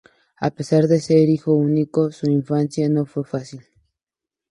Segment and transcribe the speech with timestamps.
[0.47, 3.61] A pesar de ser hijo único su infancia no fue fácil.